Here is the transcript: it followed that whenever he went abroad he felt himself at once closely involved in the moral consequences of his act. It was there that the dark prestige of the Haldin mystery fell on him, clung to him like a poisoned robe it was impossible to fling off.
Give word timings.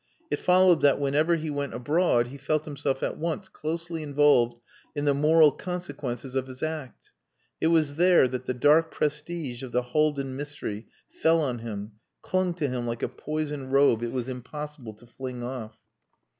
it 0.31 0.39
followed 0.39 0.81
that 0.81 0.97
whenever 0.99 1.35
he 1.35 1.51
went 1.51 1.75
abroad 1.75 2.29
he 2.29 2.35
felt 2.39 2.65
himself 2.65 3.03
at 3.03 3.19
once 3.19 3.47
closely 3.47 4.01
involved 4.01 4.59
in 4.95 5.05
the 5.05 5.13
moral 5.13 5.51
consequences 5.51 6.33
of 6.33 6.47
his 6.47 6.63
act. 6.63 7.11
It 7.61 7.67
was 7.67 7.93
there 7.93 8.27
that 8.27 8.47
the 8.47 8.53
dark 8.55 8.89
prestige 8.89 9.61
of 9.61 9.71
the 9.71 9.83
Haldin 9.83 10.35
mystery 10.35 10.87
fell 11.07 11.39
on 11.39 11.59
him, 11.59 11.91
clung 12.23 12.55
to 12.55 12.67
him 12.67 12.87
like 12.87 13.03
a 13.03 13.07
poisoned 13.09 13.73
robe 13.73 14.01
it 14.01 14.11
was 14.11 14.27
impossible 14.27 14.95
to 14.95 15.05
fling 15.05 15.43
off. 15.43 15.77